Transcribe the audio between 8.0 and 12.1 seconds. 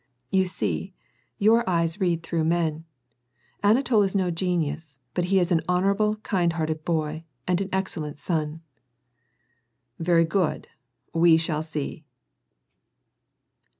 son." "Very good, we shall see."